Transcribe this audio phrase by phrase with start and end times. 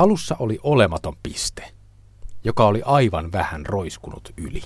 [0.00, 1.72] Alussa oli olematon piste,
[2.44, 4.62] joka oli aivan vähän roiskunut yli.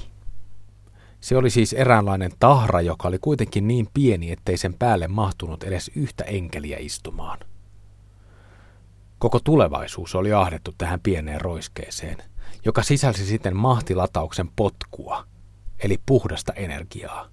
[1.21, 5.91] Se oli siis eräänlainen tahra, joka oli kuitenkin niin pieni, ettei sen päälle mahtunut edes
[5.97, 7.39] yhtä enkeliä istumaan.
[9.19, 12.17] Koko tulevaisuus oli ahdettu tähän pieneen roiskeeseen,
[12.65, 15.25] joka sisälsi sitten mahtilatauksen potkua,
[15.85, 17.29] eli puhdasta energiaa.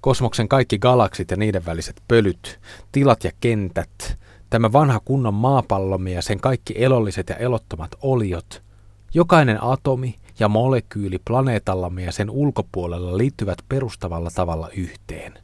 [0.00, 2.60] Kosmoksen kaikki galaksit ja niiden väliset pölyt,
[2.92, 4.18] tilat ja kentät,
[4.54, 8.62] tämä vanha kunnon maapallomme ja sen kaikki elolliset ja elottomat oliot,
[9.14, 15.38] jokainen atomi ja molekyyli planeetallamme ja sen ulkopuolella liittyvät perustavalla tavalla yhteen.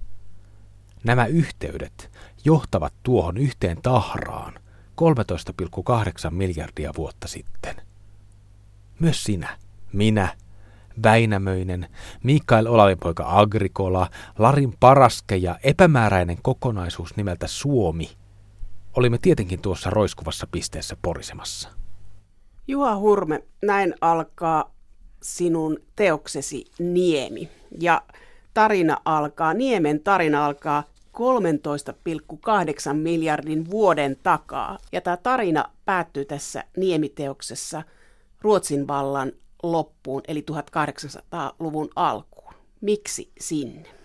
[1.05, 2.11] Nämä yhteydet
[2.45, 4.55] johtavat tuohon yhteen tahraan
[5.01, 7.77] 13,8 miljardia vuotta sitten.
[8.99, 9.59] Myös sinä,
[9.93, 10.29] minä,
[11.03, 11.89] Väinämöinen,
[12.23, 18.20] Mikael Olavinpoika Agrikola, Larin Paraske ja epämääräinen kokonaisuus nimeltä Suomi
[18.97, 21.69] olimme tietenkin tuossa roiskuvassa pisteessä porisemassa.
[22.69, 24.75] Juha Hurme, näin alkaa
[25.23, 27.49] sinun teoksesi Niemi.
[27.81, 28.03] Ja
[28.55, 34.79] tarina alkaa, Niemen tarina alkaa 13,8 miljardin vuoden takaa.
[34.93, 37.83] Ja tämä tarina päättyy tässä Niemiteoksessa
[38.41, 42.55] Ruotsin vallan loppuun, eli 1800-luvun alkuun.
[42.81, 44.00] Miksi sinne?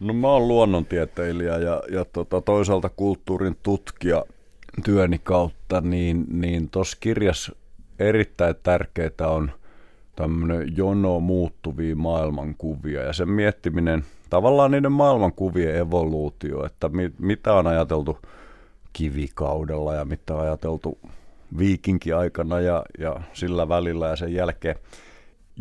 [0.00, 4.24] No mä oon luonnontieteilijä ja, ja tota, toisaalta kulttuurin tutkija
[4.84, 7.52] työni kautta, niin, niin tuossa kirjassa
[7.98, 9.52] erittäin tärkeää on
[10.16, 17.66] tämmöinen jono muuttuvia maailmankuvia ja sen miettiminen, tavallaan niiden maailmankuvien evoluutio, että mi, mitä on
[17.66, 18.18] ajateltu
[18.92, 20.98] kivikaudella ja mitä on ajateltu
[21.58, 24.76] viikinki-aikana ja, ja sillä välillä ja sen jälkeen.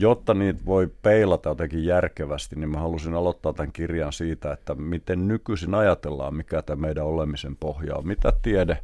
[0.02, 5.28] Jotta niitä voi peilata jotenkin järkevästi, niin mä halusin aloittaa tämän kirjan siitä, että miten
[5.28, 8.80] nykyisin ajatellaan, mikä tämä meidän olemisen pohja on, mitä tiede,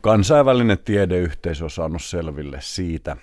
[0.00, 3.16] kansainvälinen tiedeyhteisö on saanut selville siitä.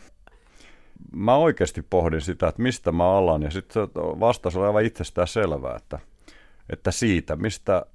[1.16, 5.76] Mä oikeasti pohdin sitä, että mistä mä alan, ja sitten vastaus oli aivan itsestään selvää,
[5.76, 6.00] että,
[6.70, 7.86] että siitä, mistä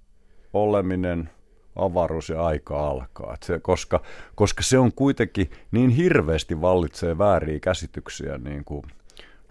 [0.53, 1.31] oleminen,
[1.77, 3.37] avaruus ja aika alkaa.
[3.43, 4.01] Se, koska,
[4.35, 8.83] koska se on kuitenkin niin hirveästi vallitsee vääriä käsityksiä niin kuin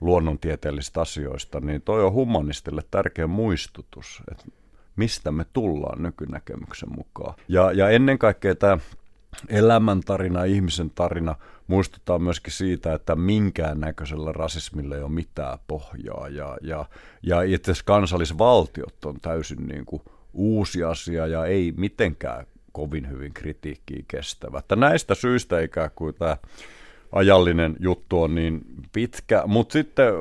[0.01, 4.45] luonnontieteellisistä asioista, niin toi on humanistille tärkeä muistutus, että
[4.95, 7.35] mistä me tullaan nykynäkemyksen mukaan.
[7.47, 8.77] Ja, ja ennen kaikkea tämä
[9.49, 11.35] elämäntarina, ihmisen tarina
[11.67, 16.27] muistuttaa myöskin siitä, että minkään näköisellä rasismilla ei ole mitään pohjaa.
[16.29, 16.85] Ja, ja,
[17.23, 20.01] ja itse asiassa kansallisvaltiot on täysin niin kuin
[20.35, 24.59] uusi asia ja ei mitenkään kovin hyvin kritiikkiä kestävä.
[24.59, 26.38] Että näistä syistä ikään kuin tämä
[27.11, 28.61] ajallinen juttu on niin
[28.93, 30.13] pitkä, mutta sitten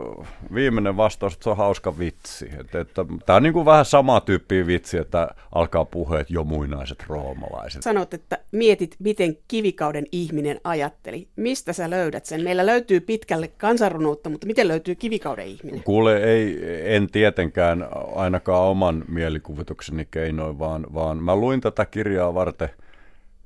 [0.54, 2.50] viimeinen vastaus, että se on hauska vitsi.
[2.60, 7.04] Että, että, tämä on niin kuin vähän sama tyyppi vitsi, että alkaa puheet jo muinaiset
[7.08, 7.82] roomalaiset.
[7.82, 11.28] Sanot, että mietit, miten kivikauden ihminen ajatteli.
[11.36, 12.42] Mistä sä löydät sen?
[12.42, 15.82] Meillä löytyy pitkälle kansanrunoutta, mutta miten löytyy kivikauden ihminen?
[15.82, 16.58] Kuule, ei,
[16.94, 22.70] en tietenkään ainakaan oman mielikuvitukseni keinoin, vaan, vaan mä luin tätä kirjaa varten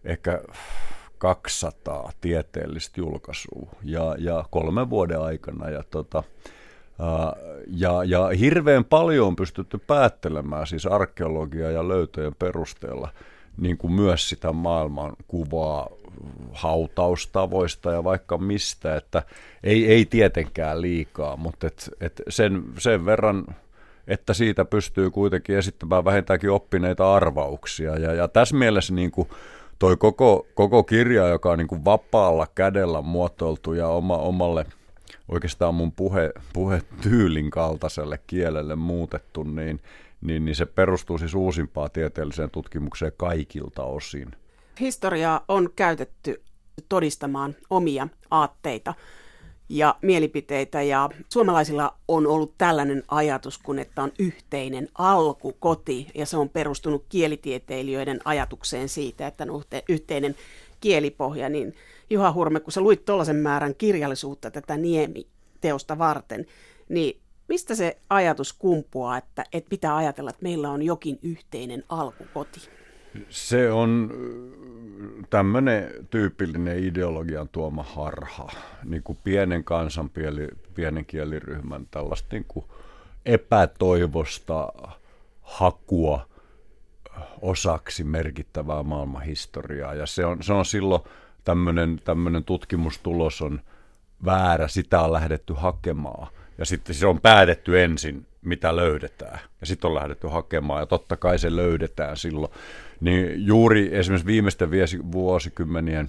[0.04, 0.42] ehkä
[1.18, 5.70] 200 tieteellistä julkaisua ja, ja kolmen vuoden aikana.
[5.70, 6.22] Ja, tota,
[7.66, 13.08] ja, ja hirveän paljon on pystytty päättelemään siis arkeologia ja löytöjen perusteella
[13.56, 15.88] niin kuin myös sitä maailman kuvaa
[16.52, 19.22] hautaustavoista ja vaikka mistä, että
[19.64, 23.44] ei, ei tietenkään liikaa, mutta et, et sen, sen verran,
[24.06, 27.96] että siitä pystyy kuitenkin esittämään vähintäänkin oppineita arvauksia.
[27.96, 29.28] Ja, ja tässä mielessä niin kuin,
[29.78, 34.66] toi koko, koko kirja, joka on niin kuin vapaalla kädellä muotoiltu ja oma, omalle
[35.28, 39.80] oikeastaan mun puhe, puhetyylin kaltaiselle kielelle muutettu, niin,
[40.20, 44.30] niin, niin se perustuu siis uusimpaan tieteelliseen tutkimukseen kaikilta osin.
[44.80, 46.42] Historiaa on käytetty
[46.88, 48.94] todistamaan omia aatteita
[49.68, 50.82] ja mielipiteitä.
[50.82, 57.04] Ja suomalaisilla on ollut tällainen ajatus kuin, että on yhteinen alkukoti ja se on perustunut
[57.08, 60.34] kielitieteilijöiden ajatukseen siitä, että on yhteinen
[60.80, 61.48] kielipohja.
[61.48, 61.74] Niin
[62.10, 66.46] Juha Hurme, kun sä luit tuollaisen määrän kirjallisuutta tätä Niemi-teosta varten,
[66.88, 72.60] niin mistä se ajatus kumpuaa, että, että pitää ajatella, että meillä on jokin yhteinen alkukoti?
[73.28, 74.10] Se on
[75.30, 78.50] tämmöinen tyypillinen ideologian tuoma harha,
[78.84, 80.10] niin kuin pienen kansan,
[80.74, 82.66] pienen kieliryhmän tällaista niin kuin
[83.26, 84.72] epätoivosta
[85.42, 86.28] hakua
[87.42, 89.94] osaksi merkittävää maailmanhistoriaa.
[89.94, 91.02] Ja se on, se on silloin
[91.44, 93.60] tämmöinen, tämmöinen tutkimustulos on
[94.24, 96.28] väärä, sitä on lähdetty hakemaan.
[96.58, 99.40] Ja sitten se on päätetty ensin, mitä löydetään.
[99.60, 102.52] Ja sitten on lähdetty hakemaan, ja totta kai se löydetään silloin
[103.00, 104.70] niin juuri esimerkiksi viimeisten
[105.12, 106.08] vuosikymmenien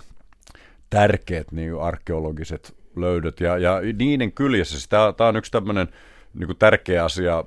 [0.90, 5.88] tärkeät niin arkeologiset löydöt ja, ja niiden kyljessä, siis tämä, on yksi tämmöinen
[6.34, 7.44] niin tärkeä asia,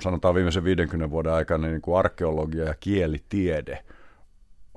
[0.00, 3.84] sanotaan viimeisen 50 vuoden aikana, niin kuin arkeologia ja kielitiede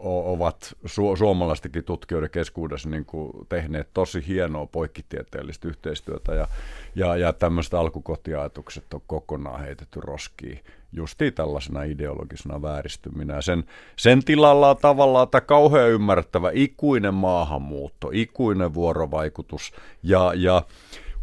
[0.03, 6.47] ovat su- suomalaistenkin tutkijoiden keskuudessa niin kuin tehneet tosi hienoa poikkitieteellistä yhteistyötä ja,
[6.95, 10.59] ja, ja tämmöiset alkukotiajatukset on kokonaan heitetty roskiin
[10.93, 13.41] justiin tällaisena ideologisena vääristyminä.
[13.41, 13.63] Sen,
[13.95, 20.61] sen tilalla on tavallaan tämä kauhean ymmärrettävä ikuinen maahanmuutto, ikuinen vuorovaikutus ja, ja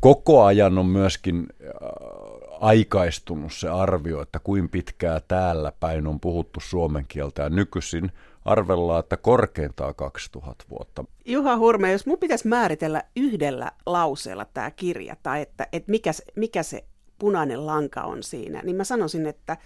[0.00, 1.68] koko ajan on myöskin äh,
[2.60, 8.12] aikaistunut se arvio, että kuin pitkää täällä päin on puhuttu suomen kieltä ja nykyisin
[8.44, 11.04] arvellaan, että korkeintaan 2000 vuotta.
[11.24, 16.62] Juha Hurme, jos mun pitäisi määritellä yhdellä lauseella tämä kirja, tai että, että mikä, mikä
[16.62, 16.84] se
[17.18, 19.56] punainen lanka on siinä, niin mä sanoisin, että,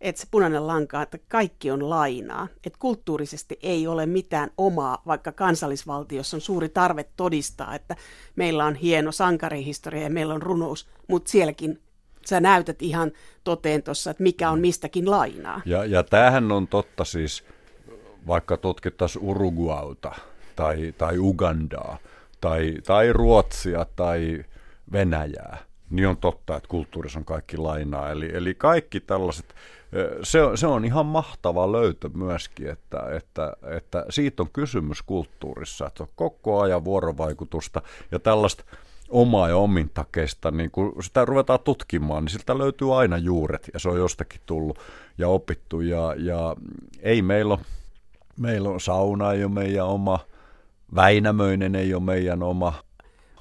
[0.00, 2.48] että se punainen lanka, että kaikki on lainaa.
[2.64, 7.96] Että kulttuurisesti ei ole mitään omaa, vaikka kansallisvaltiossa on suuri tarve todistaa, että
[8.36, 11.80] meillä on hieno sankarihistoria ja meillä on runous, mutta sielläkin
[12.26, 13.12] sä näytät ihan
[13.44, 15.60] toteen tuossa, että mikä on mistäkin lainaa.
[15.66, 17.44] Ja, ja tämähän on totta siis,
[18.28, 20.12] vaikka tutkittaisiin Uruguauta
[20.56, 21.98] tai, tai Ugandaa
[22.40, 24.44] tai, tai Ruotsia tai
[24.92, 25.58] Venäjää,
[25.90, 28.10] niin on totta, että kulttuurissa on kaikki lainaa.
[28.10, 29.54] Eli, eli kaikki tällaiset,
[30.22, 36.02] se, se on ihan mahtava löytö myöskin, että, että, että siitä on kysymys kulttuurissa, että
[36.02, 37.82] on koko ajan vuorovaikutusta
[38.12, 38.64] ja tällaista
[39.08, 43.88] omaa ja omintakeista, niin kun sitä ruvetaan tutkimaan, niin siltä löytyy aina juuret ja se
[43.88, 44.78] on jostakin tullut
[45.18, 46.56] ja opittu ja, ja
[47.02, 47.60] ei meillä ole,
[48.38, 50.18] meillä on sauna ole meidän oma,
[50.94, 52.72] Väinämöinen ei ole meidän oma,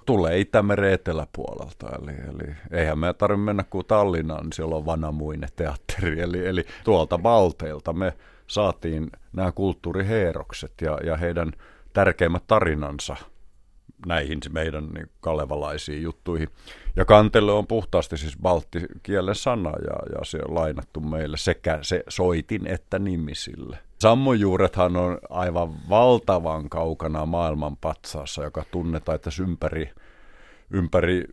[0.06, 5.48] tulee Itämeren eteläpuolelta, eli, eli eihän me tarvitse mennä kuin Tallinnaan, niin siellä on Vanamuine
[5.56, 8.14] teatteri, eli, eli tuolta Balteilta me
[8.48, 11.52] saatiin nämä kulttuuriheerokset ja, ja heidän
[11.94, 13.16] tärkeimmät tarinansa
[14.06, 16.50] näihin meidän niin kalevalaisiin juttuihin.
[16.96, 22.04] Ja kantele on puhtaasti siis balttikielen sana ja, ja se on lainattu meille sekä se
[22.10, 23.78] soitin että nimisille.
[24.02, 29.90] Sammonjuurethan on aivan valtavan kaukana maailman patsaassa, joka tunnetaan että ympäri,
[30.72, 31.24] ympäri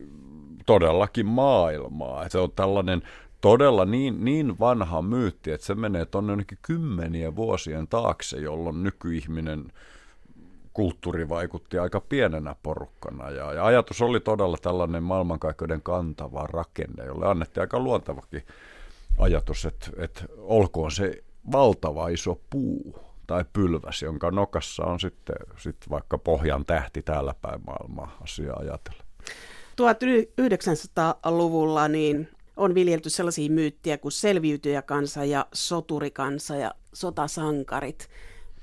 [0.65, 2.21] todellakin maailmaa.
[2.21, 3.01] Että se on tällainen
[3.41, 9.71] todella niin, niin vanha myytti, että se menee tuonne jonnekin kymmenien vuosien taakse, jolloin nykyihminen
[10.73, 13.29] kulttuuri vaikutti aika pienenä porukkana.
[13.29, 18.43] Ja, ja ajatus oli todella tällainen maailmankaikkeuden kantava rakenne, jolle annettiin aika luontavakin
[19.17, 25.89] ajatus, että, että olkoon se valtava iso puu tai pylväs, jonka nokassa on sitten, sitten
[25.89, 29.03] vaikka pohjan tähti täällä päin maailmaa asiaa ajatella.
[29.81, 38.09] 1900-luvulla niin on viljelty sellaisia myyttiä kuin selviytyjäkansa ja soturikansa ja sotasankarit.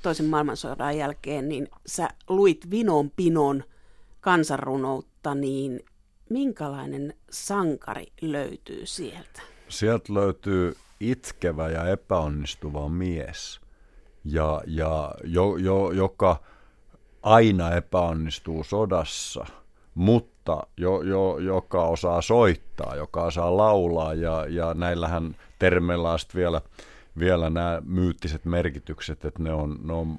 [0.02, 3.64] Toisen maailmansodan jälkeen, niin sä luit Vinon Pinon
[4.20, 5.80] kansanrunoutta, niin
[6.30, 9.42] minkälainen sankari löytyy sieltä?
[9.68, 10.76] Sieltä löytyy
[11.10, 13.60] itkevä ja epäonnistuva mies,
[14.24, 16.36] ja, ja jo, jo, joka
[17.22, 19.46] aina epäonnistuu sodassa,
[19.94, 26.60] mutta jo, jo, joka osaa soittaa, joka osaa laulaa, ja, ja näillähän termeillä on vielä,
[27.18, 30.18] vielä nämä myyttiset merkitykset, että ne on, ne on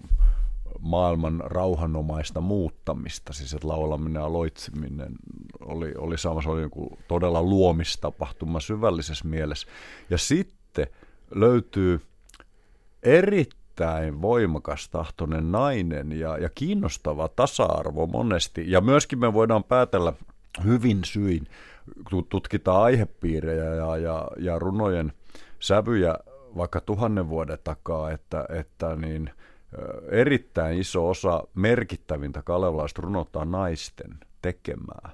[0.79, 5.15] maailman rauhanomaista muuttamista, siis että laulaminen ja loitsiminen
[5.59, 9.67] oli, oli samassa oli joku todella luomistapahtuma syvällisessä mielessä.
[10.09, 10.62] Ja sitten
[11.35, 12.01] löytyy
[13.03, 18.71] erittäin voimakas tahtoinen nainen ja, ja kiinnostava tasa-arvo monesti.
[18.71, 20.13] Ja myöskin me voidaan päätellä
[20.63, 21.47] hyvin syin,
[22.09, 25.13] kun tutkitaan aihepiirejä ja, ja, ja runojen
[25.59, 26.17] sävyjä
[26.57, 29.29] vaikka tuhannen vuoden takaa, että, että niin,
[30.11, 35.09] erittäin iso osa merkittävintä kalevalaista runottaa naisten tekemää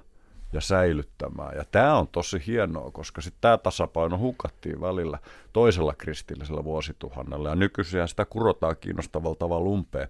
[0.52, 1.56] ja säilyttämään.
[1.56, 5.18] Ja tämä on tosi hienoa, koska sitten tämä tasapaino hukattiin välillä
[5.52, 10.08] toisella kristillisellä vuosituhannella ja nykyisin sitä kurotaan kiinnostavalla tavalla umpeen.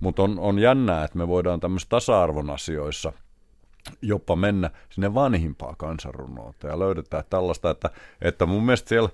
[0.00, 3.12] Mutta on, on jännää, että me voidaan tämmöisissä tasa-arvon asioissa
[4.02, 7.90] jopa mennä sinne vanhimpaa kansanrunoutta ja löydetään tällaista, että,
[8.22, 9.08] että mun mielestä siellä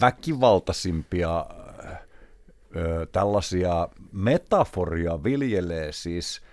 [0.00, 1.46] väkivaltaisimpia
[2.76, 6.40] ö, tällaisia metaforia viljelee siis–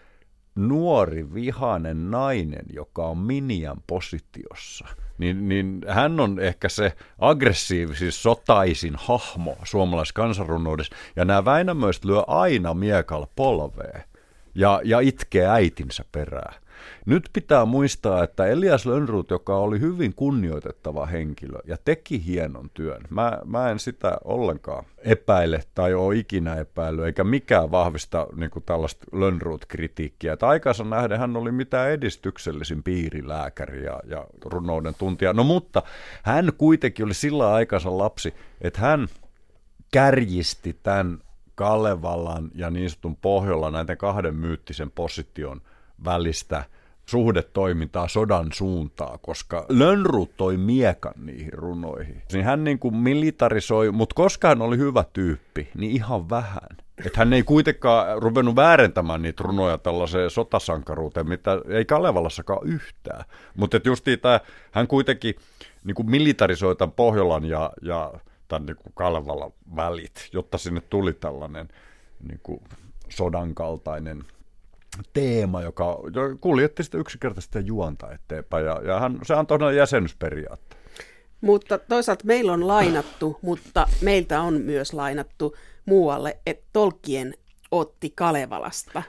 [0.56, 8.94] nuori vihainen nainen, joka on minian positiossa, niin, niin hän on ehkä se aggressiivisin sotaisin
[8.96, 10.96] hahmo suomalaisessa kansanrunoudessa.
[11.16, 14.04] Ja nämä Väinämöiset lyö aina miekalla polveen
[14.56, 16.65] ja, ja itkee äitinsä perään.
[17.06, 23.02] Nyt pitää muistaa, että Elias Lönnruut, joka oli hyvin kunnioitettava henkilö ja teki hienon työn,
[23.10, 28.64] mä, mä en sitä ollenkaan epäile tai ole ikinä epäily, eikä mikään vahvista niin kuin
[28.66, 30.34] tällaista Lönnruut-kritiikkiä.
[30.34, 35.34] Että aikansa nähden hän oli mitä edistyksellisin piirilääkäri ja, ja runouden tuntija.
[35.34, 35.84] No mutta
[36.24, 39.08] hän kuitenkin oli sillä aikansa lapsi, että hän
[39.92, 41.20] kärjisti tämän
[41.56, 45.62] Kalevalan ja niin sanotun Pohjolan näiden kahden myyttisen position
[46.06, 46.64] välistä
[47.06, 52.22] suhdetoimintaa sodan suuntaa, koska Lönnrut toi miekan niihin runoihin.
[52.34, 56.70] Niin hän niin kuin militarisoi, mutta koska hän oli hyvä tyyppi, niin ihan vähän.
[57.06, 63.26] Että hän ei kuitenkaan ruvennut väärentämään niitä runoja tällaiseen sotasankaruuteen, mitä ei Kalevalassakaan yhtään.
[63.58, 64.40] Mutta justiin tämä,
[64.72, 65.36] hän kuitenkin
[65.84, 68.14] niin kuin militarisoi tämän Pohjolan ja, ja
[68.48, 71.68] tämän niin kuin Kalevalan välit, jotta sinne tuli tällainen
[72.28, 72.62] niin kuin
[73.10, 74.24] sodan kaltainen
[75.14, 76.00] teema, joka
[76.42, 80.82] kuljetti sitä yksinkertaisesti juonta eteenpäin, ja, ja hän, se antoi jäsenysperiaatteen.
[81.42, 87.34] Mutta toisaalta meillä on lainattu, mutta meiltä on myös lainattu muualle, että Tolkien
[87.72, 89.04] otti Kalevalasta.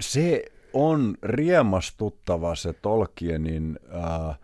[0.00, 4.38] Se on riemastuttava se Tolkienin äh,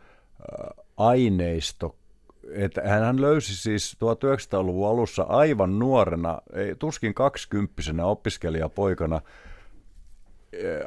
[0.96, 1.96] aineisto
[2.52, 9.20] että hän löysi siis 1900-luvun alussa aivan nuorena, ei, tuskin kaksikymppisenä opiskelijapoikana,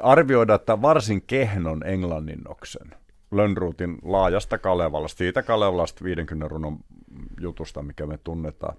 [0.02, 2.90] arvioida, että varsin kehnon englanninnoksen.
[3.30, 6.78] Lönnruutin laajasta Kalevalasta, siitä Kalevalasta 50 runon
[7.40, 8.76] jutusta, mikä me tunnetaan.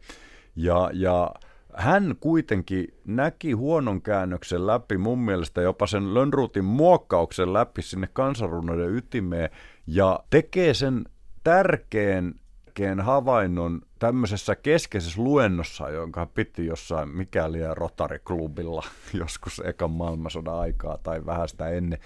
[0.56, 1.32] Ja, ja
[1.74, 8.96] hän kuitenkin näki huonon käännöksen läpi, mun mielestä jopa sen Lönnruutin muokkauksen läpi sinne kansanrunoiden
[8.96, 9.50] ytimeen,
[9.88, 11.06] ja tekee sen
[11.44, 12.34] tärkeän
[12.80, 18.84] tärkeän havainnon tämmöisessä keskeisessä luennossa, jonka piti jossain mikäli ja Rotary-klubilla
[19.20, 22.00] joskus ekan maailmansodan aikaa tai vähän sitä ennen,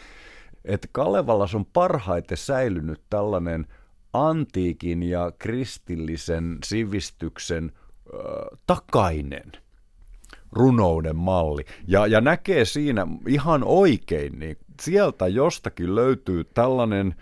[0.66, 3.68] että Kalevalas on parhaiten säilynyt tällainen
[4.14, 7.72] antiikin ja kristillisen sivistyksen
[8.14, 8.18] ö,
[8.68, 9.52] takainen
[10.52, 11.66] runouden malli.
[11.88, 17.16] Ja, ja näkee siinä ihan oikein, niin sieltä jostakin löytyy tällainen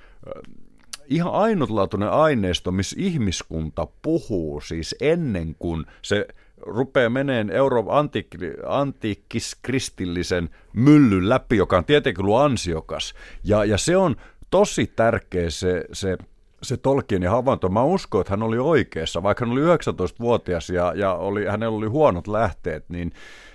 [1.12, 6.28] ihan ainutlaatuinen aineisto, missä ihmiskunta puhuu siis ennen kuin se
[6.62, 8.28] rupeaa meneen euro antiik,
[8.66, 13.14] antiikkis-kristillisen myllyn läpi, joka on tietenkin ollut ansiokas.
[13.44, 14.16] Ja, ja se on
[14.52, 16.18] tosi tärkeä se, se
[16.64, 21.14] se Tolkienin havainto, mä uskon, että hän oli oikeassa, vaikka hän oli 19-vuotias ja, ja
[21.14, 23.12] oli, hänellä oli huonot lähteet, niin,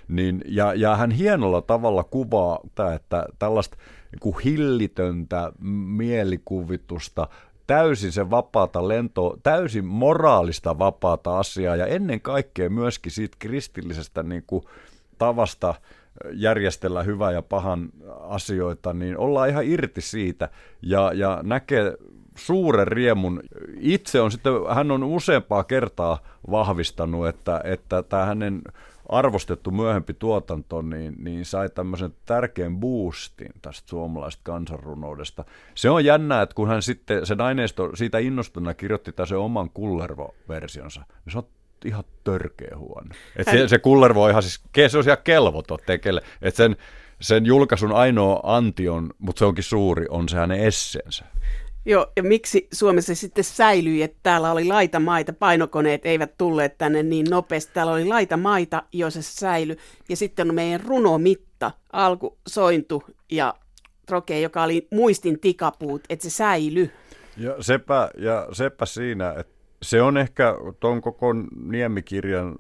[0.09, 2.59] niin, ja, ja hän hienolla tavalla kuvaa,
[2.95, 3.77] että tällaista
[4.13, 5.53] niin hillitöntä
[5.97, 7.29] mielikuvitusta,
[7.67, 14.45] täysin se vapaata lento, täysin moraalista vapaata asiaa ja ennen kaikkea myöskin siitä kristillisestä niin
[14.47, 14.65] kuin
[15.19, 15.75] tavasta
[16.33, 17.89] järjestellä hyvää ja pahan
[18.21, 20.49] asioita, niin ollaan ihan irti siitä.
[20.83, 21.97] Ja, ja näkee
[22.37, 23.41] suuren riemun.
[23.81, 26.19] Itse on sitten, hän on useampaa kertaa
[26.51, 28.63] vahvistanut, että, että tämä hänen
[29.09, 35.45] arvostettu myöhempi tuotanto, niin, niin sai tämmöisen tärkeän boostin tästä suomalaisesta kansanrunoudesta.
[35.75, 41.01] Se on jännää, että kun hän sitten, se aineisto siitä innostuna kirjoitti tässä oman Kullervo-versionsa,
[41.25, 41.47] niin se on
[41.85, 43.09] ihan törkeä huono.
[43.37, 46.23] Et se, se Kullervo on ihan siis, se on ihan kelvoton tekele.
[46.43, 46.77] Että sen,
[47.21, 51.25] sen julkaisun ainoa anti on, mutta se onkin suuri, on se hänen esseensä.
[51.89, 57.03] Joo, ja miksi Suomessa sitten säilyi, että täällä oli laita maita, painokoneet eivät tulleet tänne
[57.03, 57.73] niin nopeasti.
[57.75, 59.77] Täällä oli laita maita, joissa se säilyi.
[60.09, 63.55] Ja sitten on meidän runomitta, alku, sointu ja
[64.07, 66.91] troke, joka oli muistin tikapuut, että se säilyi.
[67.37, 69.53] Ja sepä, ja sepä siinä, että
[69.83, 72.55] se on ehkä tuon koko Niemikirjan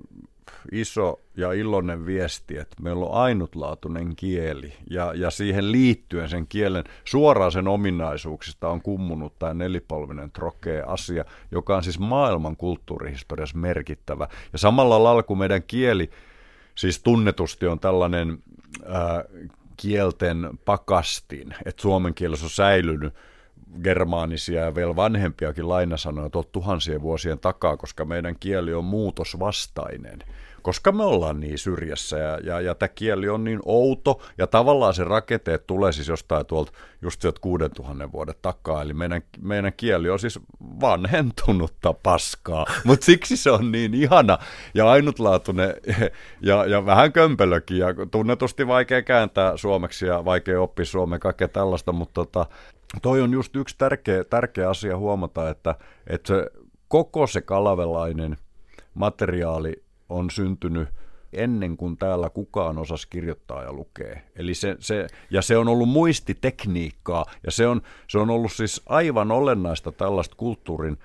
[0.72, 6.84] iso ja iloinen viesti, että meillä on ainutlaatuinen kieli ja, ja siihen liittyen sen kielen
[7.04, 14.28] suoraan sen ominaisuuksista on kummunut tämä nelipolvinen trokea asia, joka on siis maailman kulttuurihistoriassa merkittävä.
[14.52, 16.10] Ja samalla lailla kuin meidän kieli
[16.74, 18.38] siis tunnetusti on tällainen
[18.86, 19.24] ää,
[19.76, 23.14] kielten pakastin, että suomen kielessä on säilynyt
[23.82, 30.18] germaanisia ja vielä vanhempiakin lainasanoja tuot tuhansien vuosien takaa, koska meidän kieli on muutosvastainen.
[30.66, 34.94] Koska me ollaan niin syrjässä ja, ja, ja tämä kieli on niin outo ja tavallaan
[34.94, 40.10] se rakenteet tulee siis jostain tuolta just sieltä 6000 vuoden takaa, eli meidän, meidän kieli
[40.10, 44.38] on siis vanhentunutta paskaa, mutta siksi se on niin ihana
[44.74, 45.74] ja ainutlaatuinen
[46.40, 51.92] ja, ja vähän kömpelökin ja tunnetusti vaikea kääntää suomeksi ja vaikea oppia suomen kaikkea tällaista,
[51.92, 52.46] mutta tota,
[53.02, 55.74] toi on just yksi tärkeä, tärkeä asia huomata, että,
[56.06, 56.50] että se,
[56.88, 58.36] koko se kalavelainen
[58.94, 60.88] materiaali on syntynyt
[61.32, 64.20] ennen kuin täällä kukaan osasi kirjoittaa ja lukea.
[64.36, 68.82] Eli se, se, ja se on ollut muistitekniikkaa, ja se on, se on ollut siis
[68.86, 70.98] aivan olennaista tällaista kulttuurin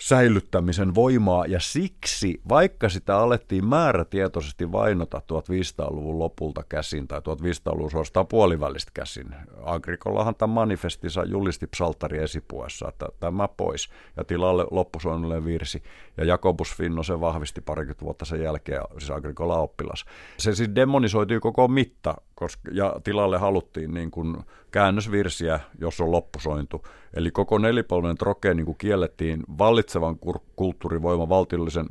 [0.00, 8.26] säilyttämisen voimaa, ja siksi, vaikka sitä alettiin määrätietoisesti vainota 1500-luvun lopulta käsin, tai 1500-luvun suorastaan
[8.26, 15.82] puolivälistä käsin, Agrikolahan tämän manifestinsa julisti psaltari esipuessa, että tämä pois, ja tilalle loppusoinnulle virsi,
[16.16, 20.04] ja Jakobus Finno se vahvisti parikymmentä vuotta sen jälkeen, siis Agrikola oppilas.
[20.38, 24.36] Se siis demonisoitui koko mitta, koska, ja tilalle haluttiin niin kuin
[24.70, 26.84] käännösvirsiä, jos on loppusointu.
[27.14, 30.16] Eli koko nelipolven troke niin kuin kiellettiin vallitsevan
[30.56, 31.86] kulttuurivoiman valtiollisen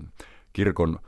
[0.54, 1.00] kirkon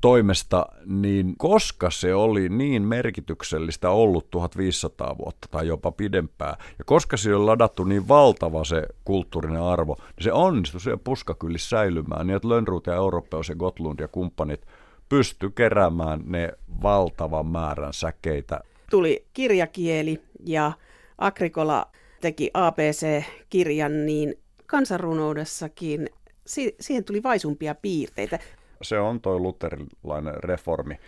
[0.00, 7.16] toimesta, niin koska se oli niin merkityksellistä ollut 1500 vuotta tai jopa pidempään, ja koska
[7.16, 12.36] se on ladattu niin valtava se kulttuurinen arvo, niin se onnistui se puskakylissä säilymään, niin
[12.36, 14.66] että Lönnruut ja Europeus ja Gotlund ja kumppanit
[15.08, 18.60] pysty keräämään ne valtavan määrän säkeitä.
[18.90, 20.72] Tuli kirjakieli ja
[21.18, 21.86] Agrikola
[22.20, 24.34] teki ABC-kirjan, niin
[24.66, 26.08] kansanrunoudessakin
[26.46, 28.38] si- siihen tuli vaisumpia piirteitä.
[28.82, 30.98] Se on tuo luterilainen reformi.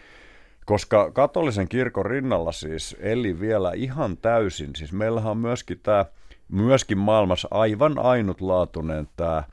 [0.67, 6.05] Koska katolisen kirkon rinnalla siis eli vielä ihan täysin, siis meillähän on myöskin tämä,
[6.49, 9.45] myöskin maailmassa aivan ainutlaatuinen tämä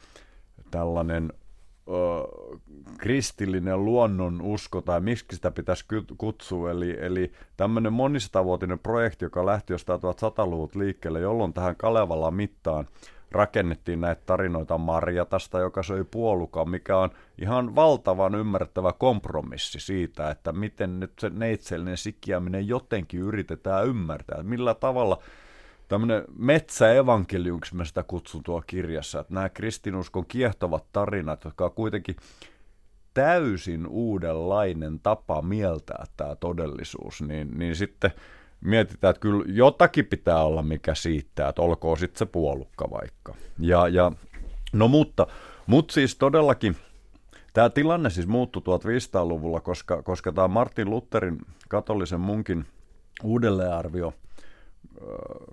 [0.72, 1.34] tällainen
[2.98, 5.86] kristillinen luonnon usko, tai miksi sitä pitäisi
[6.18, 12.88] kutsua, eli, eli tämmöinen monistavoitinen projekti, joka lähti jostain 1100-luvut liikkeelle, jolloin tähän Kalevala mittaan
[13.32, 17.10] rakennettiin näitä tarinoita Marjatasta, joka söi puolukan, mikä on
[17.42, 24.74] ihan valtavan ymmärrettävä kompromissi siitä, että miten nyt se neitsellinen sikiäminen jotenkin yritetään ymmärtää, millä
[24.74, 25.18] tavalla–
[25.88, 32.16] tämmöinen metsäevankeliumiksi mä sitä kutsun tuo kirjassa, että nämä kristinuskon kiehtovat tarinat, jotka on kuitenkin
[33.14, 38.12] täysin uudenlainen tapa mieltää tämä todellisuus, niin, niin sitten
[38.62, 43.36] mietitään, että kyllä jotakin pitää olla, mikä siitä, että olkoon sitten se puolukka vaikka.
[43.60, 44.12] Ja, ja,
[44.74, 45.28] no mutta,
[45.68, 46.76] mutta siis todellakin
[47.54, 51.38] tämä tilanne siis muuttui 1500-luvulla, koska, koska tämä Martin Lutherin
[51.70, 52.66] katolisen munkin
[53.24, 54.14] uudelleenarvio–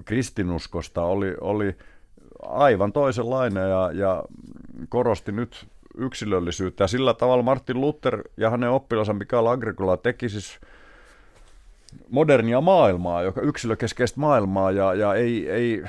[0.04, 1.76] kristinuskosta oli, oli
[2.42, 4.24] aivan toisenlainen ja, ja
[4.88, 6.84] korosti nyt yksilöllisyyttä.
[6.84, 10.60] Ja sillä tavalla Martin Luther ja hänen oppilansa Mikael Agricola teki siis
[12.10, 15.84] modernia maailmaa, joka yksilökeskeistä maailmaa, ja, ja ei, ei,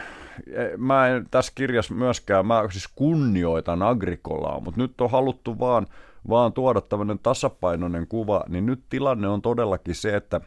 [0.77, 5.87] mä en tässä kirjassa myöskään, mä siis kunnioitan Agricolaa, mutta nyt on haluttu vaan,
[6.29, 10.41] vaan tuoda tämmöinen tasapainoinen kuva, niin nyt tilanne on todellakin se, että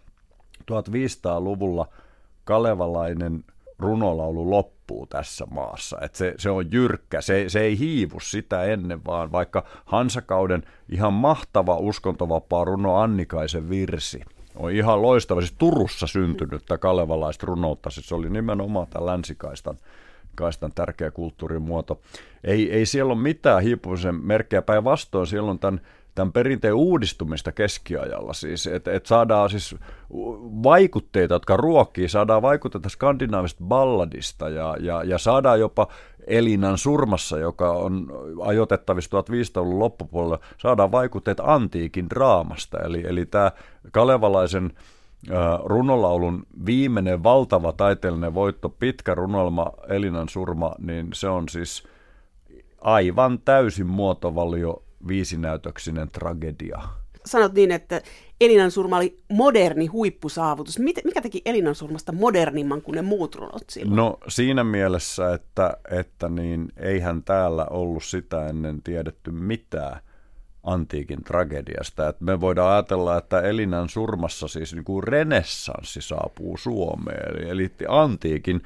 [0.70, 1.88] 1500-luvulla–
[2.44, 3.44] kalevalainen
[3.78, 5.98] runolaulu loppuu tässä maassa.
[6.00, 11.12] Et se, se on jyrkkä, se, se ei hiivu sitä ennen, vaan vaikka Hansakauden ihan
[11.12, 14.20] mahtava uskontovapaa runo Annikaisen virsi
[14.56, 19.76] on ihan loistava, siis Turussa syntynyttä kalevalaista runoutta, siis se oli nimenomaan tämä länsikaistan
[20.34, 22.00] kaistan tärkeä kulttuurimuoto.
[22.44, 25.80] Ei, ei siellä ole mitään hiipumisen merkkejä, päinvastoin siellä on tämän
[26.14, 28.32] tämän perinteen uudistumista keskiajalla.
[28.32, 29.76] Siis, että et saadaan siis
[30.62, 35.88] vaikutteita, jotka ruokkii, saadaan vaikutteita skandinaavista balladista ja, ja, ja saadaan jopa
[36.26, 42.78] Elinan surmassa, joka on ajoitettavissa 1500-luvun loppupuolella, saadaan vaikutteet antiikin draamasta.
[42.78, 43.52] Eli, eli tämä
[43.92, 44.70] kalevalaisen
[45.64, 51.84] runolaulun viimeinen valtava taiteellinen voitto, pitkä runolma Elinan surma, niin se on siis
[52.80, 56.78] aivan täysin muotovalio viisinäytöksinen tragedia.
[57.26, 58.02] Sanot niin, että
[58.40, 60.78] Elinan surma oli moderni huippusaavutus.
[60.78, 63.96] Mikä teki Elinan surmasta modernimman kuin ne muut runot silloin?
[63.96, 70.00] No siinä mielessä, että, että niin, eihän täällä ollut sitä ennen tiedetty mitään
[70.62, 72.08] antiikin tragediasta.
[72.08, 77.70] Et me voidaan ajatella, että Elinan surmassa siis niin kuin renessanssi saapuu Suomeen, eli, eli
[77.88, 78.62] antiikin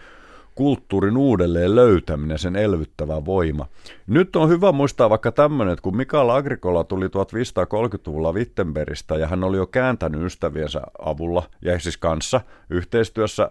[0.59, 3.67] kulttuurin uudelleen löytäminen, sen elvyttävä voima.
[4.07, 9.45] Nyt on hyvä muistaa vaikka tämmöinen, että kun Mikael Agricola tuli 1530-luvulla Wittenbergistä ja hän
[9.45, 12.41] oli jo kääntänyt ystäviensä avulla ja siis kanssa
[12.71, 13.49] yhteistyössä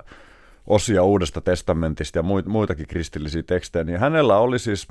[0.67, 4.88] osia Uudesta testamentista ja muitakin kristillisiä tekstejä, niin hänellä oli siis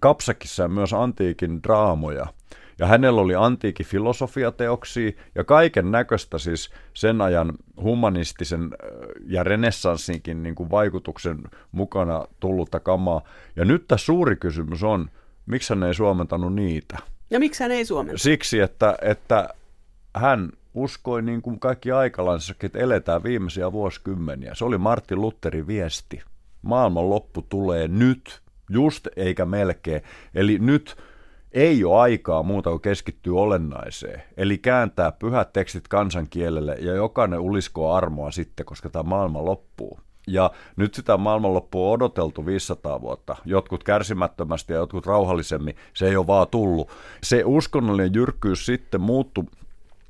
[0.00, 2.26] kapsakissa myös antiikin draamoja–
[2.78, 8.70] ja hänellä oli antiikin filosofiateoksia ja kaiken näköistä siis sen ajan humanistisen
[9.26, 11.38] ja renessanssinkin niin kuin vaikutuksen
[11.72, 13.22] mukana tullutta kamaa.
[13.56, 15.10] Ja nyt tämä suuri kysymys on,
[15.46, 16.98] miksi hän ei suomentanut niitä?
[17.30, 18.22] Ja miksi hän ei suomentanut?
[18.22, 19.48] Siksi, että, että
[20.16, 24.54] hän uskoi niin kuin kaikki aikalaisessakin, että eletään viimeisiä vuosikymmeniä.
[24.54, 26.22] Se oli Martin Lutherin viesti.
[26.62, 30.02] Maailman loppu tulee nyt, just eikä melkein.
[30.34, 30.96] Eli nyt
[31.52, 34.22] ei ole aikaa muuta kuin keskittyä olennaiseen.
[34.36, 40.00] Eli kääntää pyhät tekstit kansankielelle ja jokainen uliskoo armoa sitten, koska tämä maailma loppuu.
[40.28, 43.36] Ja nyt sitä maailmanloppua on odoteltu 500 vuotta.
[43.44, 45.76] Jotkut kärsimättömästi ja jotkut rauhallisemmin.
[45.94, 46.90] Se ei ole vaan tullut.
[47.22, 49.00] Se uskonnollinen jyrkkyys sitten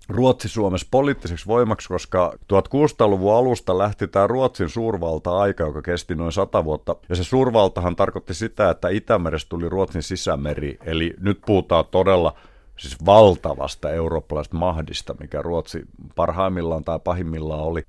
[0.09, 6.65] muuttui Ruotsi-Suomessa poliittiseksi voimaksi, koska 1600-luvun alusta lähti tämä Ruotsin suurvalta-aika, joka kesti noin sata
[6.65, 6.97] vuotta.
[7.09, 10.79] Ja se suurvaltahan tarkoitti sitä, että Itämerestä tuli Ruotsin sisämeri.
[10.85, 12.35] Eli nyt puhutaan todella
[12.77, 15.83] siis valtavasta eurooppalaisesta mahdista, mikä Ruotsi
[16.15, 17.83] parhaimmillaan tai pahimmillaan oli.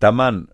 [0.00, 0.46] Tämän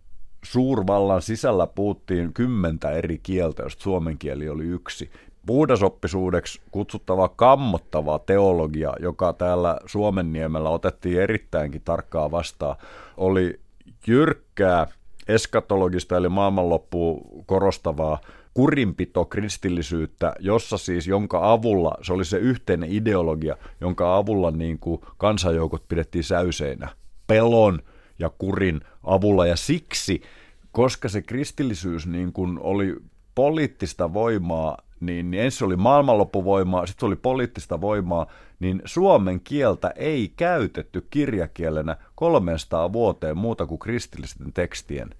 [0.44, 5.11] suurvallan sisällä puhuttiin kymmentä eri kieltä, josta suomen kieli oli yksi.
[5.46, 12.76] Puhdasoppisuudeksi kutsuttava kammottava teologia, joka täällä Suomenniemellä otettiin erittäinkin tarkkaa vastaan,
[13.16, 13.61] oli
[14.06, 14.87] jyrkkää
[15.28, 18.18] eskatologista eli maailmanloppuun korostavaa
[18.54, 25.00] kurinpito kristillisyyttä, jossa siis, jonka avulla, se oli se yhteinen ideologia, jonka avulla niin kuin
[25.16, 26.88] kansanjoukot pidettiin säyseinä.
[27.26, 27.82] Pelon,
[28.18, 29.46] ja kurin avulla.
[29.46, 30.22] Ja siksi,
[30.72, 32.96] koska se kristillisyys niin kuin oli
[33.35, 38.26] poliittista voimaa, niin, niin ensin oli maailmanloppuvoimaa, sitten oli poliittista voimaa,
[38.61, 45.11] niin suomen kieltä ei käytetty kirjakielenä 300 vuoteen muuta kuin kristillisten tekstien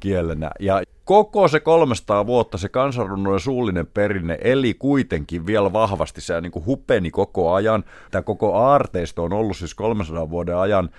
[0.00, 0.50] kielenä.
[0.60, 6.20] Ja koko se 300 vuotta se kansanrunnojen suullinen perinne eli kuitenkin vielä vahvasti.
[6.20, 7.84] Se niin kuin hupeni koko ajan.
[8.10, 10.90] Tämä koko aarteisto on ollut siis 300 vuoden ajan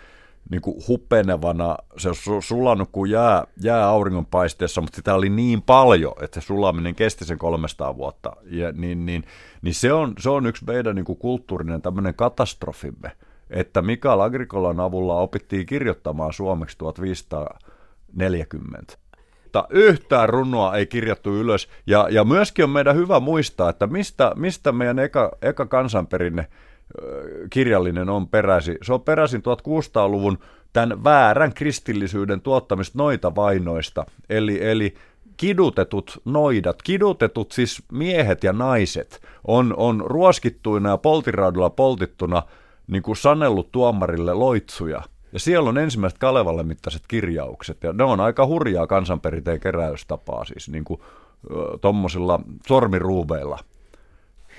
[0.50, 6.14] niin kuin hupenevana, se on sulannut kuin jää, jää auringonpaisteessa, mutta sitä oli niin paljon,
[6.22, 8.36] että se sulaminen kesti sen 300 vuotta.
[8.44, 9.24] Ja, niin, niin,
[9.62, 13.12] niin se, on, se on yksi meidän niin kuin kulttuurinen tämmöinen katastrofimme,
[13.50, 18.94] että Mikael Agrikolan avulla opittiin kirjoittamaan suomeksi 1540.
[19.44, 21.68] Mutta yhtään runoa ei kirjattu ylös.
[21.88, 26.48] Ja, ja myöskin on meidän hyvä muistaa, että mistä, mistä meidän eka, eka kansanperinne–
[27.50, 28.78] kirjallinen on peräisin.
[28.82, 30.38] Se on peräisin 1600-luvun
[30.74, 34.06] tämän väärän kristillisyyden tuottamista noita vainoista.
[34.30, 34.94] Eli, eli
[35.38, 42.44] kidutetut noidat, kidutetut siis miehet ja naiset, on, on ruoskittuina ja poltiraudulla poltittuna
[42.88, 45.02] niin kuin sanellut tuomarille loitsuja.
[45.34, 50.70] Ja siellä on ensimmäiset Kalevalle mittaiset kirjaukset, ja ne on aika hurjaa kansanperinteen keräystapaa, siis
[50.70, 51.02] niin kuin
[51.82, 53.60] tuommoisilla sormiruuveilla–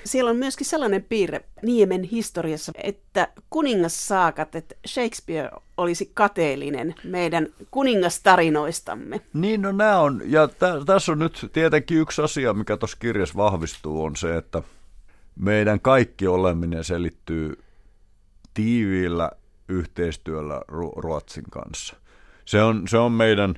[0.05, 9.21] siellä on myöskin sellainen piirre Niemen historiassa, että kuningassaakat, että Shakespeare olisi kateellinen meidän kuningastarinoistamme.
[9.33, 13.35] Niin, no nämä on, ja tä, tässä on nyt tietenkin yksi asia, mikä tuossa kirjassa
[13.35, 14.63] vahvistuu, on se, että
[15.35, 17.63] meidän kaikki oleminen selittyy
[18.53, 19.31] tiiviillä
[19.67, 20.61] yhteistyöllä
[20.95, 21.95] Ruotsin kanssa.
[22.45, 23.55] Se on, se on meidän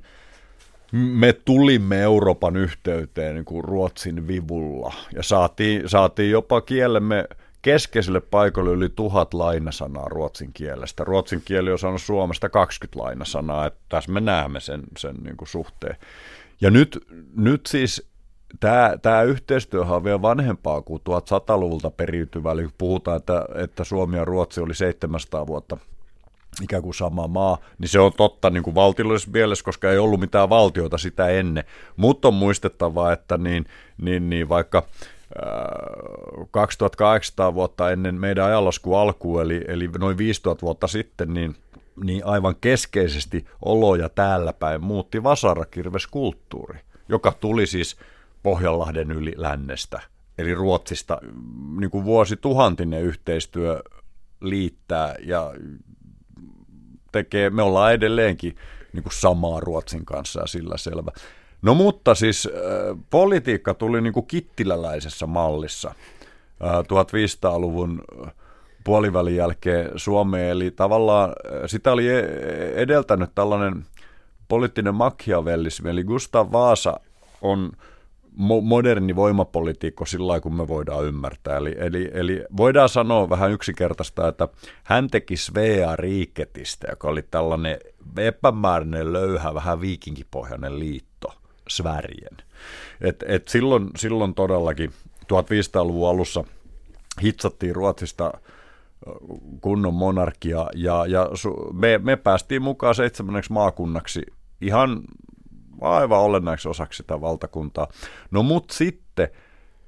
[0.95, 7.25] me tulimme Euroopan yhteyteen niin kuin Ruotsin vivulla ja saatiin, saatiin jopa kielemme
[7.61, 11.03] keskeiselle paikalle yli tuhat lainasanaa ruotsin kielestä.
[11.03, 15.47] Ruotsin kieli on saanut Suomesta 20 lainasanaa, että tässä me näemme sen, sen niin kuin
[15.47, 15.95] suhteen.
[16.61, 17.05] Ja nyt,
[17.35, 18.09] nyt siis
[18.59, 24.25] tämä, tämä yhteistyö on vielä vanhempaa kuin 1100-luvulta periytyvä, eli puhutaan, että, että Suomi ja
[24.25, 25.77] Ruotsi oli 700 vuotta
[26.63, 30.19] ikään kuin sama maa, niin se on totta niin kuin valtiollisessa mielessä, koska ei ollut
[30.19, 31.63] mitään valtiota sitä ennen.
[31.97, 33.65] Mutta on muistettava, että niin,
[34.01, 34.83] niin, niin vaikka
[36.51, 41.55] 2800 vuotta ennen meidän ajanlasku alkuun, eli, eli noin 5000 vuotta sitten, niin,
[42.03, 47.97] niin aivan keskeisesti oloja täällä päin muutti vasarakirveskulttuuri, joka tuli siis
[48.43, 50.01] Pohjanlahden yli lännestä,
[50.37, 51.19] eli Ruotsista
[51.79, 53.83] niin kuin vuosituhantinen yhteistyö
[54.41, 55.53] liittää ja
[57.15, 58.55] tekee, me ollaan edelleenkin
[58.93, 61.11] niin kuin samaa Ruotsin kanssa ja sillä selvä.
[61.61, 65.89] No mutta siis äh, politiikka tuli niin kuin kittiläläisessä mallissa
[66.63, 68.03] äh, 1500-luvun
[68.83, 73.85] puolivälin jälkeen Suomeen, eli tavallaan äh, sitä oli e-, edeltänyt tällainen
[74.47, 76.99] poliittinen machiavellismi, eli Gustav Vaasa
[77.41, 77.71] on
[78.37, 81.57] mo- moderni voimapolitiikko sillä lailla, kun me voidaan ymmärtää.
[81.57, 84.47] Eli, eli, eli voidaan sanoa vähän yksinkertaista, että
[84.83, 87.77] hän teki Svea Riiketistä, joka oli tällainen
[88.17, 91.33] epämääräinen, löyhä, vähän viikinkipohjainen liitto,
[91.69, 92.37] Svärjen.
[93.01, 94.91] Et, et silloin, silloin todellakin
[95.23, 96.43] 1500-luvun alussa
[97.23, 98.33] hitsattiin Ruotsista
[99.61, 101.29] kunnon monarkia ja, ja
[101.73, 104.21] me, me päästiin mukaan seitsemänneksi maakunnaksi
[104.61, 105.01] ihan
[105.81, 107.87] aivan olennaiseksi osaksi sitä valtakuntaa.
[108.31, 109.27] No mut sitten,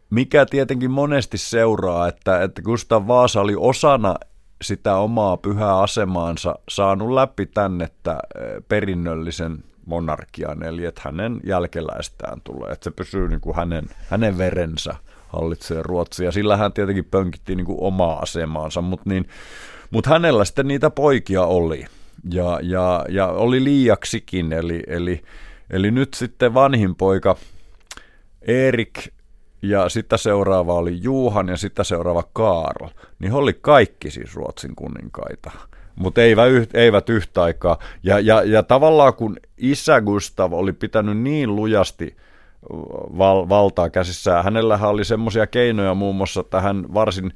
[0.10, 4.16] mikä tietenkin monesti seuraa, että, että Gustav Vaasa oli osana
[4.62, 12.42] sitä omaa pyhää asemaansa saanut läpi tänne että eh, perinnöllisen monarkian, eli että hänen jälkeläistään
[12.44, 14.96] tulee, että se pysyy niin kuin hänen, hänen verensä
[15.28, 16.32] hallitsee Ruotsia.
[16.32, 19.28] Sillä hän tietenkin pönkitti niin kuin omaa asemaansa, mutta niin,
[19.92, 21.86] mut hänellä sitten niitä poikia oli.
[22.32, 25.24] Ja, ja, ja oli liiaksikin, eli, eli,
[25.70, 27.36] eli nyt sitten vanhin poika
[28.42, 29.08] Erik
[29.62, 34.76] ja sitä seuraava oli Juhan ja sitä seuraava Karl, niin he oli kaikki siis Ruotsin
[34.76, 35.52] kuninkaita
[35.98, 37.80] mutta eivät, eivät yhtä aikaa.
[38.04, 42.18] Ja, ja, ja tavallaan kun isä Gustav oli pitänyt niin lujasti
[43.18, 47.34] val, valtaa käsissään, hänellähän oli semmoisia keinoja muun muassa, että hän varsin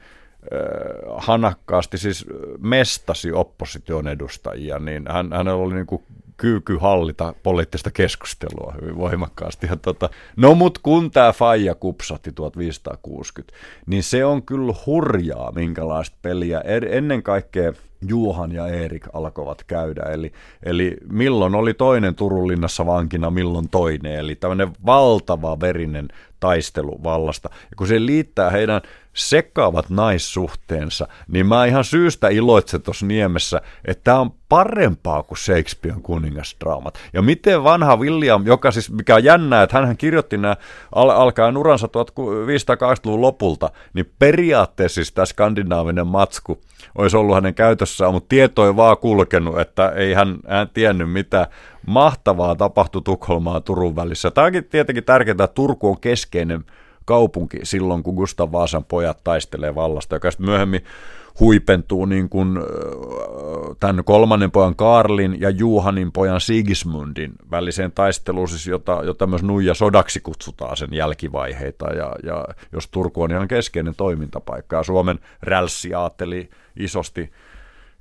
[1.18, 2.26] hanakkaasti siis
[2.60, 6.04] mestasi opposition edustajia, niin hän, hänellä oli niin kuin
[6.42, 9.68] kyky hallita poliittista keskustelua hyvin voimakkaasti.
[9.68, 16.18] Ja tota, no mut kun tämä Faija kupsatti 1560, niin se on kyllä hurjaa minkälaista
[16.22, 16.62] peliä.
[16.90, 17.74] Ennen kaikkea
[18.08, 20.02] Juhan ja Erik alkoivat käydä.
[20.02, 20.32] Eli,
[20.64, 24.16] eli milloin oli toinen Turun linnassa vankina, milloin toinen.
[24.16, 26.08] Eli tämmöinen valtava verinen
[26.40, 27.50] taistelu vallasta.
[27.54, 28.82] Ja kun se liittää heidän
[29.14, 36.02] sekaavat naissuhteensa, niin mä ihan syystä iloitsen tuossa niemessä, että tämä on parempaa kuin Shakespearen
[36.02, 36.98] kuningasdraamat.
[37.14, 40.56] Ja miten vanha William, joka siis, mikä on jännää, että hän kirjoitti nämä
[40.96, 46.62] al- alkaen uransa 1580-luvun lopulta, niin periaatteessa siis tämä skandinaavinen matsku
[46.98, 51.48] olisi ollut hänen käytössään, mutta tieto ei vaan kulkenut, että ei hän, hän tiennyt mitä
[51.88, 54.32] mahtavaa tapahtui Tukholmaa Turun välissä.
[54.32, 56.66] Tämä onkin tietenkin tärkeää, että Turku on keskeinen
[57.06, 60.82] kaupunki silloin, kun Gustav Vaasan pojat taistelee vallasta, joka sitten myöhemmin
[61.40, 62.60] huipentuu niin kuin
[63.80, 69.74] tämän kolmannen pojan Karlin ja Juhanin pojan Sigismundin väliseen taisteluun, siis jota, jota myös Nuija
[69.74, 75.94] sodaksi kutsutaan sen jälkivaiheita, ja, ja jos Turku on ihan keskeinen toimintapaikka, ja Suomen rälssi
[75.94, 77.32] ajatteli isosti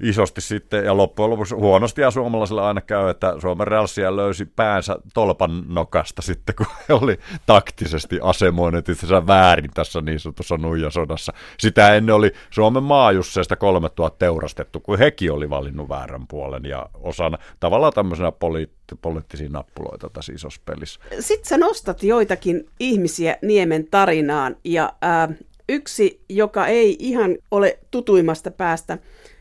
[0.03, 4.97] isosti sitten, ja loppujen lopuksi huonosti ja suomalaisilla aina käy, että Suomen rälssiä löysi päänsä
[5.15, 11.33] tolpan nokasta sitten, kun he oli taktisesti asemoineet itsensä väärin tässä niin sanotussa nuijasodassa.
[11.59, 17.39] Sitä ennen oli Suomen maajusseista 3000 teurastettu, kun hekin oli valinnut väärän puolen ja osana
[17.61, 21.01] tavallaan tämmöisenä poliitt- poliittisia nappuloita tässä isossa pelissä.
[21.21, 25.37] Sitten sä nostat joitakin ihmisiä Niemen tarinaan ja äh,
[25.69, 28.99] yksi, joka ei ihan ole tutuimmasta päästä,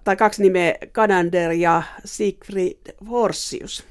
[0.09, 3.87] tai kaksi nimeä, Kadander ja Siegfried Horsius.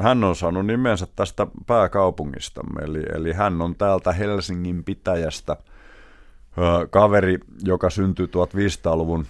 [0.00, 5.56] Hän on saanut nimensä tästä pääkaupungistamme, eli, eli hän on täältä Helsingin pitäjästä
[6.90, 9.26] kaveri, joka syntyi 1500-luvun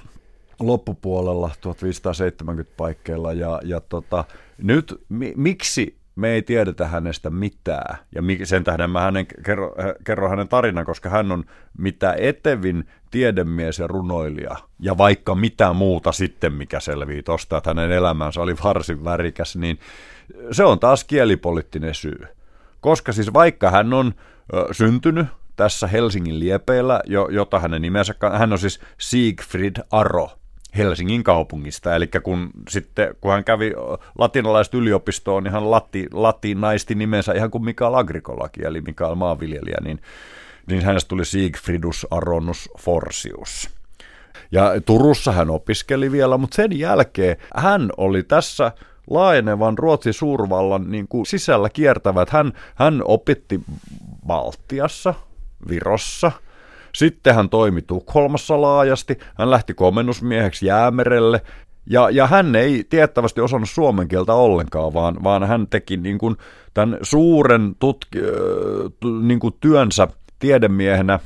[0.61, 4.25] loppupuolella 1570 paikkeilla ja, ja tota,
[4.59, 7.99] nyt mi, miksi me ei tiedetä hänestä mitään.
[8.15, 11.45] Ja sen tähden mä hänen, kerro, kerro hänen tarinan, koska hän on
[11.79, 14.57] mitä etevin tiedemies ja runoilija.
[14.81, 19.79] Ja vaikka mitä muuta sitten, mikä selvii tosta, että hänen elämänsä oli varsin värikäs, niin
[20.53, 22.27] se on taas kielipoliittinen syy.
[22.81, 24.15] Koska siis vaikka hän on
[24.73, 30.31] syntynyt tässä Helsingin liepeillä, jo, jota hänen nimensä, hän on siis Siegfried Aro,
[30.77, 31.95] Helsingin kaupungista.
[31.95, 33.73] Eli kun, sitten, kun hän kävi
[34.19, 40.01] latinalaista yliopistoon, niin hän lati, latinaisti nimensä ihan kuin Mikael Agrikolakin, eli Mikael maanviljelijä, niin,
[40.71, 43.71] niin hänestä tuli Siegfriedus Aronus Forsius.
[44.53, 48.73] Ja Turussa hän opiskeli vielä, mutta sen jälkeen hän oli tässä
[49.11, 52.31] laajenevan Ruotsin suurvallan niin kuin sisällä kiertävät.
[52.31, 53.61] Hän, hän opitti
[54.27, 55.15] Baltiassa,
[55.69, 56.33] Virossa–
[56.95, 61.41] sitten hän toimi Tukholmassa laajasti, hän lähti komennusmieheksi jäämerelle,
[61.87, 66.37] ja, ja hän ei tiettävästi osannut suomen kieltä ollenkaan, vaan, vaan hän teki niin kuin
[66.75, 68.19] tämän suuren tutki,
[69.23, 70.09] niin kuin työnsä
[70.41, 71.19] tiedemiehenä,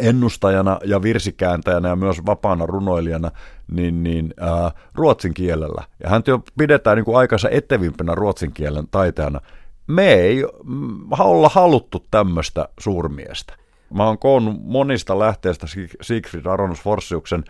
[0.00, 3.30] ennustajana ja virsikääntäjänä ja myös vapaana runoilijana
[3.70, 5.84] niin, niin ää, ruotsin kielellä.
[6.02, 9.40] Ja hän jo pidetään niin kuin aikansa etevimpänä ruotsin kielen taiteena.
[9.86, 13.54] Me ei mm, olla haluttu tämmöistä suurmiestä.
[13.94, 15.66] Mä oon koonnut monista lähteistä
[16.02, 17.44] Siegfried Aronus Forsiuksen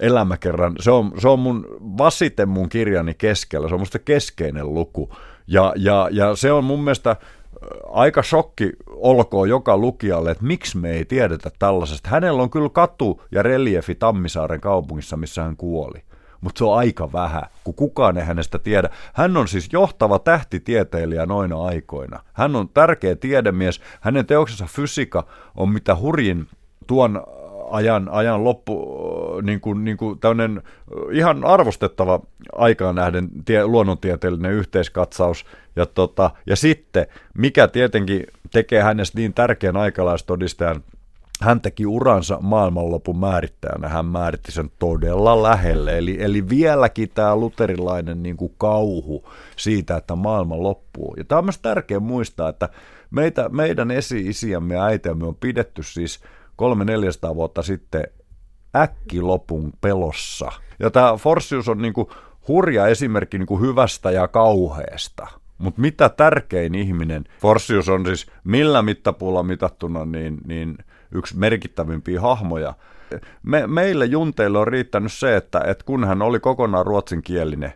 [0.00, 0.74] elämäkerran.
[0.80, 3.68] Se on, se on mun vasiten mun kirjani keskellä.
[3.68, 5.10] Se on musta keskeinen luku.
[5.46, 7.16] Ja, ja, ja se on mun mielestä
[7.92, 12.08] aika shokki olkoon joka lukijalle, että miksi me ei tiedetä tällaisesta.
[12.08, 16.02] Hänellä on kyllä katu ja reliefi Tammisaaren kaupungissa, missä hän kuoli
[16.44, 18.90] mutta se on aika vähän, kun kukaan ei hänestä tiedä.
[19.12, 22.20] Hän on siis johtava tähtitieteilijä noina aikoina.
[22.32, 23.80] Hän on tärkeä tiedemies.
[24.00, 26.46] Hänen teoksensa fysiikka on mitä hurjin
[26.86, 27.22] tuon
[27.74, 28.86] ajan, ajan loppu,
[29.42, 30.62] niin kuin, niin kuin tämmöinen
[31.12, 32.20] ihan arvostettava
[32.52, 35.44] aikaan nähden tie, luonnontieteellinen yhteiskatsaus.
[35.76, 37.06] Ja, tota, ja sitten,
[37.38, 40.84] mikä tietenkin tekee hänestä niin tärkeän aikalaistodistajan,
[41.40, 45.98] hän teki uransa maailmanlopun määrittäjänä, hän määritti sen todella lähelle.
[45.98, 51.14] Eli, eli vieläkin tämä luterilainen niin kuin kauhu siitä, että maailma loppuu.
[51.16, 52.68] Ja tämä on myös tärkeää muistaa, että
[53.10, 56.20] meitä, meidän esi-isiämme ja äitiämme on pidetty siis
[56.62, 58.04] 300-400 vuotta sitten
[58.76, 60.52] äkkilopun pelossa.
[60.78, 62.10] Ja tämä Forsius on niinku
[62.48, 65.26] hurja esimerkki niinku hyvästä ja kauheesta.
[65.58, 70.78] Mutta mitä tärkein ihminen, Forsius on siis millä mittapuulla mitattuna niin, niin
[71.12, 72.74] yksi merkittävimpiä hahmoja.
[73.42, 77.72] Me, meille junteille on riittänyt se, että, että kun hän oli kokonaan ruotsinkielinen,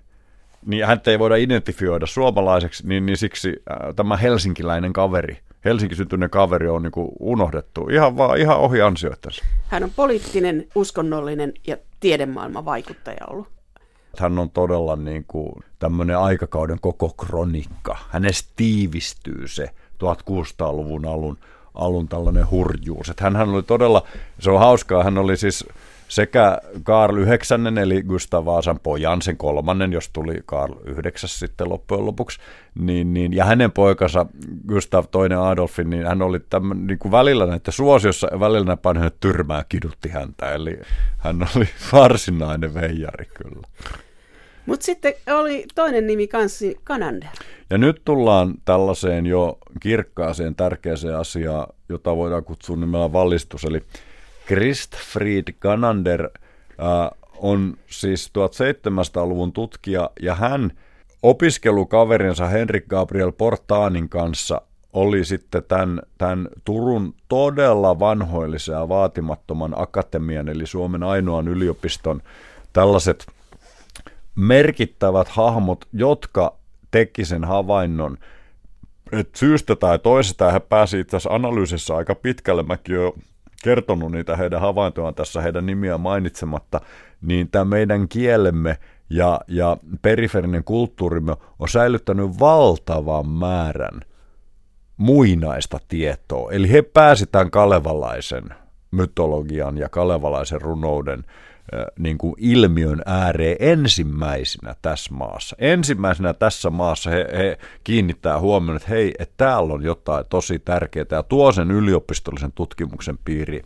[0.66, 6.30] niin häntä ei voida identifioida suomalaiseksi, niin, niin siksi äh, tämä helsinkiläinen kaveri, Helsinki syntyinen
[6.30, 9.44] kaveri on niin kuin unohdettu ihan, vaan, ihan ohi ansioittensa.
[9.68, 13.48] Hän on poliittinen, uskonnollinen ja tiedemaailman vaikuttaja ollut.
[14.18, 17.96] Hän on todella niin kuin tämmöinen aikakauden koko kronikka.
[18.08, 19.70] Hänestä tiivistyy se
[20.04, 21.38] 1600-luvun alun,
[21.74, 23.08] alun tällainen hurjuus.
[23.08, 24.02] Että hän, hän oli todella,
[24.38, 25.64] se on hauskaa, hän oli siis
[26.08, 27.50] sekä Karl IX,
[27.82, 32.38] eli Gustav Vaasan pojan, sen kolmannen, jos tuli Karl IX sitten loppujen lopuksi,
[32.74, 34.26] niin, niin, ja hänen poikansa
[34.68, 39.20] Gustav II Adolfin, niin hän oli tämän, niin kuin välillä näiden suosiossa ja välillä hänet
[39.20, 40.78] tyrmää kidutti häntä, eli
[41.18, 43.68] hän oli varsinainen veijari kyllä.
[44.66, 47.28] Mutta sitten oli toinen nimi kanssa Kanander.
[47.70, 53.82] Ja nyt tullaan tällaiseen jo kirkkaaseen tärkeäseen asiaan, jota voidaan kutsua nimellä valistus, eli
[54.48, 56.30] Christfried Ganander äh,
[57.36, 60.72] on siis 1700-luvun tutkija ja hän
[61.22, 70.48] opiskelukaverinsa Henrik Gabriel Portaanin kanssa oli sitten tämän, tämän Turun todella vanhoillisen ja vaatimattoman akatemian,
[70.48, 72.22] eli Suomen ainoan yliopiston
[72.72, 73.26] tällaiset
[74.34, 76.56] merkittävät hahmot, jotka
[76.90, 78.18] teki sen havainnon,
[79.12, 82.62] että syystä tai toisesta he pääsivät itse asiassa analyysissä aika pitkälle.
[82.62, 83.14] Mäkin jo
[83.62, 86.80] kertonut niitä heidän havaintojaan tässä heidän nimiä mainitsematta,
[87.22, 88.78] niin tämä meidän kielemme
[89.10, 94.00] ja, ja periferinen kulttuurimme on säilyttänyt valtavan määrän
[94.96, 96.52] muinaista tietoa.
[96.52, 98.44] Eli he pääsivät kalevalaisen
[98.90, 101.24] mytologian ja kalevalaisen runouden
[101.98, 105.56] niin kuin ilmiön ääreen ensimmäisenä tässä maassa.
[105.58, 111.06] Ensimmäisenä tässä maassa he, he kiinnittää huomioon, että hei, että täällä on jotain tosi tärkeää
[111.10, 113.62] ja tuo sen yliopistollisen tutkimuksen piiri.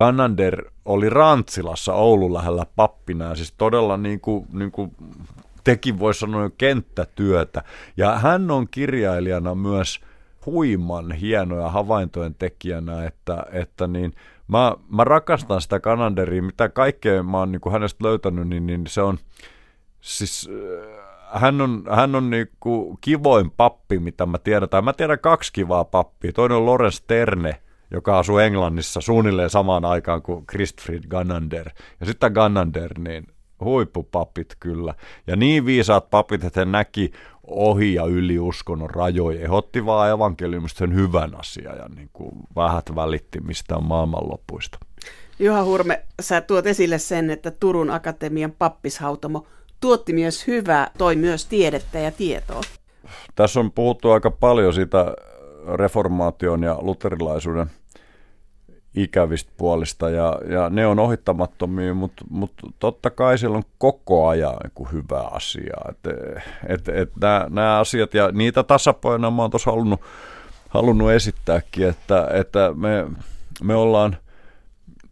[0.00, 4.92] Annander oli Rantsilassa Oulun lähellä pappina ja siis todella niin kuin, niin kuin
[5.64, 7.62] teki voi sanoa kenttätyötä.
[7.96, 10.00] Ja hän on kirjailijana myös
[10.46, 14.12] huiman hienoja havaintojen tekijänä, että, että niin–
[14.50, 19.02] Mä, mä rakastan sitä Kananderia, mitä kaikkea mä oon niin hänestä löytänyt, niin, niin se
[19.02, 19.18] on,
[20.00, 20.50] siis
[21.32, 24.68] äh, hän on, hän on niin kuin kivoin pappi, mitä mä tiedän.
[24.82, 26.32] Mä tiedän kaksi kivaa pappia.
[26.32, 27.60] Toinen on Lorenz Terne,
[27.90, 31.70] joka asuu Englannissa suunnilleen samaan aikaan kuin Christfried Gannander.
[32.00, 33.26] Ja sitten Gannander, niin
[33.64, 34.94] huippupapit kyllä.
[35.26, 37.12] Ja niin viisaat papit, että he näki
[37.50, 39.48] ohi ja yli uskonnon rajoja.
[39.48, 44.78] He otti vaan evankeliumista sen hyvän asian ja niin kuin vähät välitti mistään maailmanlopuista.
[45.38, 49.46] Juha Hurme, sä tuot esille sen, että Turun Akatemian pappishautomo
[49.80, 52.60] tuotti myös hyvää, toi myös tiedettä ja tietoa.
[53.34, 55.14] Tässä on puhuttu aika paljon siitä
[55.74, 57.70] reformaation ja luterilaisuuden
[58.94, 64.56] ikävistä puolista ja, ja ne on ohittamattomia, mutta, mutta totta kai siellä on koko ajan
[64.78, 65.76] niin hyvä asia.
[65.88, 65.98] Et,
[66.68, 70.00] et, et nämä, nämä asiat ja niitä tasapainoja mä oon tuossa halunnut,
[70.68, 73.06] halunnut esittääkin, että, että me,
[73.62, 74.16] me ollaan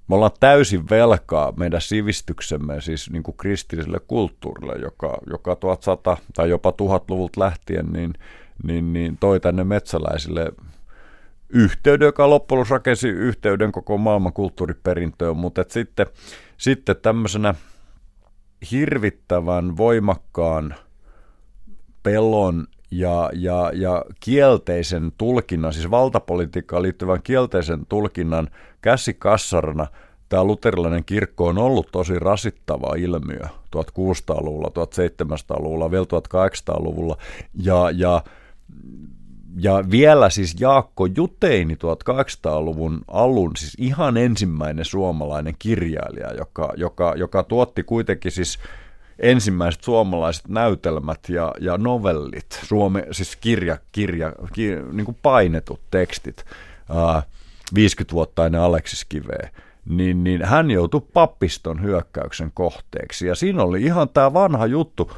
[0.09, 6.51] me ollaan täysin velkaa meidän sivistyksemme, siis niin kuin kristilliselle kulttuurille, joka, joka 1100 tai
[6.51, 8.15] jopa 1000-luvulta lähtien niin,
[8.63, 10.53] niin, niin toi tänne metsäläisille
[11.51, 16.07] yhteyden, joka loppujen rakensi yhteyden koko maailman kulttuuriperintöön, mutta et sitten,
[16.57, 17.55] sitten tämmöisenä
[18.71, 20.75] hirvittävän voimakkaan
[22.03, 28.49] pelon ja, ja, ja kielteisen tulkinnan, siis valtapolitiikkaan liittyvän kielteisen tulkinnan
[28.81, 29.87] käsikassarana
[30.29, 33.41] tämä luterilainen kirkko on ollut tosi rasittava ilmiö
[33.77, 37.17] 1600-luvulla, 1700-luvulla, vielä 1800-luvulla
[37.55, 38.23] ja, ja
[39.57, 47.43] ja vielä siis Jaakko Juteini 1800-luvun alun, siis ihan ensimmäinen suomalainen kirjailija, joka, joka, joka
[47.43, 48.59] tuotti kuitenkin siis
[49.19, 56.45] ensimmäiset suomalaiset näytelmät ja, ja novellit, Suome, siis kirja, kirja, kirja niin kuin painetut tekstit,
[56.95, 57.23] ää,
[57.75, 59.51] 50 vuotta ennen Aleksis Kiveä,
[59.85, 63.27] niin, niin hän joutui pappiston hyökkäyksen kohteeksi.
[63.27, 65.13] Ja siinä oli ihan tämä vanha juttu,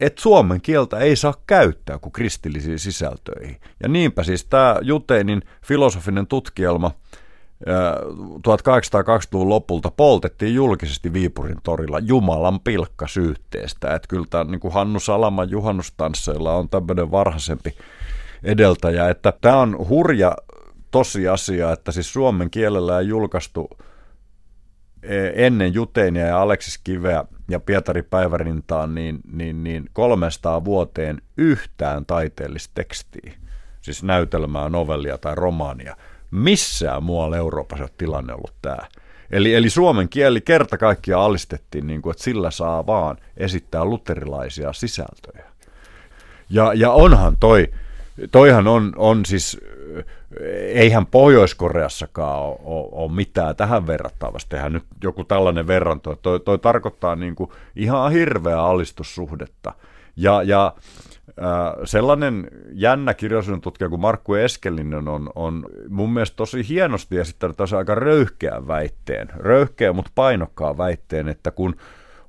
[0.00, 3.56] että suomen kieltä ei saa käyttää kuin kristillisiin sisältöihin.
[3.82, 6.90] Ja niinpä siis tämä Juteinin filosofinen tutkielma
[8.38, 13.94] 1820-luvun lopulta poltettiin julkisesti Viipurin torilla Jumalan pilkka syytteestä.
[13.94, 17.74] Että kyllä tämä niin kuin Hannu Salaman juhannustansseilla on tämmöinen varhaisempi
[18.42, 19.08] edeltäjä.
[19.08, 20.36] Että tämä on hurja
[20.90, 23.70] tosiasia, että siis suomen kielellä ei julkaistu
[25.34, 32.70] ennen Juteinia ja Aleksis Kiveä ja Pietari Päivärintaan niin, niin, niin 300 vuoteen yhtään taiteellista
[32.74, 33.32] tekstiä,
[33.80, 35.96] siis näytelmää, novellia tai romaania.
[36.30, 38.88] Missään muualla Euroopassa tilanne ollut tämä.
[39.30, 44.72] Eli, eli suomen kieli kerta kaikkiaan alistettiin, niin kuin, että sillä saa vaan esittää luterilaisia
[44.72, 45.44] sisältöjä.
[46.50, 47.68] Ja, ja onhan toi,
[48.32, 49.60] toihan on, on siis,
[50.72, 54.50] eihän Pohjois-Koreassakaan ole, ole, mitään tähän verrattavasti.
[54.50, 59.74] Tehdään nyt joku tällainen verranto, toi, toi tarkoittaa niin kuin ihan hirveää alistussuhdetta.
[60.16, 60.74] Ja, ja
[61.84, 67.78] sellainen jännä kirjallisuuden tutkija kuin Markku Eskelinen on, on mun mielestä tosi hienosti esittänyt tässä
[67.78, 71.76] aika röyhkeän väitteen, röyhkeä mutta painokkaan väitteen, että kun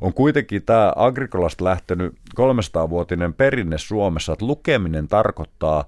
[0.01, 5.85] on kuitenkin tämä Agrikolasta lähtenyt 300-vuotinen perinne Suomessa, että lukeminen tarkoittaa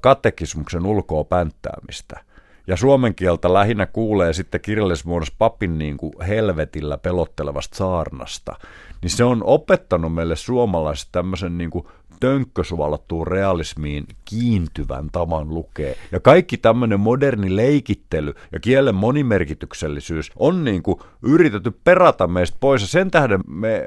[0.00, 2.20] katekismuksen ulkoa pänttäämistä.
[2.66, 8.56] Ja suomen kieltä lähinnä kuulee sitten kirjallismuodossa papin niin kuin helvetillä pelottelevasta saarnasta.
[9.02, 11.86] Niin se on opettanut meille suomalaiset tämmöisen niin kuin
[12.20, 15.96] tönkkösuvalattuun realismiin kiintyvän tavan lukee.
[16.12, 22.82] Ja kaikki tämmöinen moderni leikittely ja kielen monimerkityksellisyys on niin kuin yritetty perata meistä pois.
[22.82, 23.84] Ja sen tähden me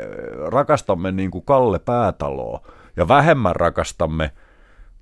[0.48, 2.62] rakastamme niin kuin Kalle Päätaloa
[2.98, 4.32] ja vähemmän rakastamme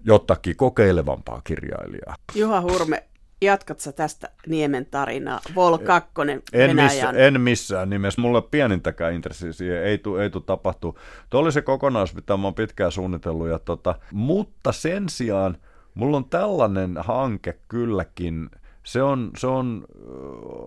[0.06, 2.16] jotakin kokeilevampaa kirjailijaa.
[2.36, 3.04] Juha Hurme,
[3.42, 5.40] Jatkatko tästä Niemen tarinaa?
[5.56, 6.10] Vol 2
[6.54, 8.22] en, missä, en missään nimessä.
[8.22, 9.84] Mulla on pienintäkään intressiä siihen.
[9.84, 11.00] Ei tule ei tu tapahtua.
[11.30, 13.48] Tuo oli se kokonaisuus, mitä mä oon pitkään suunnitellut.
[13.48, 15.58] Ja tota, mutta sen sijaan
[15.94, 18.50] mulla on tällainen hanke kylläkin.
[18.84, 19.86] Se on, se on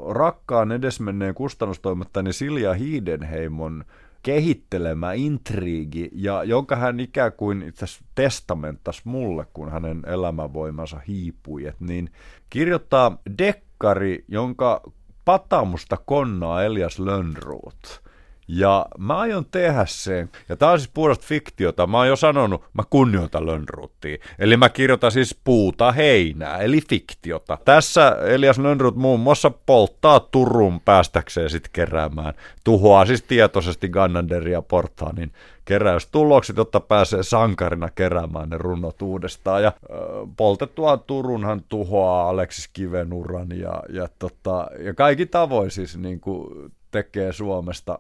[0.09, 3.85] rakkaan edesmenneen kustannustoimittajani Silja Hiidenheimon
[4.27, 11.81] kehittelemä intriigi, ja jonka hän ikään kuin itse testamentas mulle, kun hänen elämänvoimansa hiipui, et
[11.81, 12.11] niin
[12.51, 14.83] kirjoittaa dekkari, jonka
[15.25, 18.06] patamusta konnaa Elias Lönnroth.
[18.49, 20.31] Ja mä aion tehdä sen.
[20.49, 21.87] Ja tää on siis puhdasta fiktiota.
[21.87, 24.17] Mä oon jo sanonut, mä kunnioitan Lönnruuttia.
[24.39, 27.59] Eli mä kirjoitan siis puuta heinää, eli fiktiota.
[27.65, 32.35] Tässä Elias Lönnruut muun muassa polttaa Turun päästäkseen sitten keräämään.
[32.65, 35.33] Tuhoaa siis tietoisesti Gannanderia Portaanin
[35.65, 39.63] keräystulokset, jotta pääsee sankarina keräämään ne runnot uudestaan.
[39.63, 39.99] Ja äh,
[40.37, 47.33] poltettuaan Turunhan tuhoaa Aleksis Kivenuran ja, ja, tota, ja kaikki tavoin siis niin kuin tekee
[47.33, 47.99] Suomesta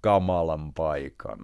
[0.00, 1.38] kamalan paikan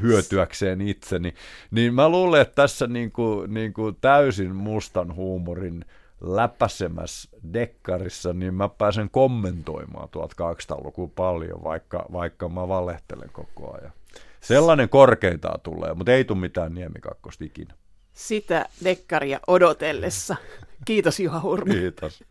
[0.00, 1.34] hyötyäkseen itseni,
[1.70, 5.84] niin mä luulen, että tässä niin kuin, niin kuin täysin mustan huumorin
[6.20, 13.92] läpäsemässä dekkarissa, niin mä pääsen kommentoimaan 1200-lukua paljon, vaikka, vaikka mä valehtelen koko ajan.
[14.40, 17.74] Sellainen korkeintaan tulee, mutta ei tule mitään niemikakkosta ikinä.
[18.12, 20.36] Sitä dekkaria odotellessa.
[20.84, 21.74] Kiitos Juha Hurmi.
[21.74, 22.24] Kiitos.